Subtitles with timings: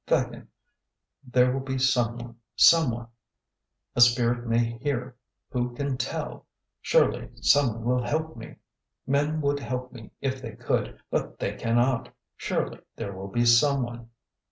[0.07, 0.47] 'Thakin,
[1.23, 3.05] there will be Someone, Someone.
[3.95, 5.15] A Spirit may hear.
[5.51, 6.47] Who can tell?
[6.81, 8.55] Surely someone will help me?
[9.05, 14.09] Men would help me if they could, but they cannot; surely there will be someone?'